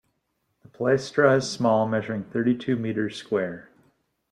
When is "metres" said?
2.75-3.17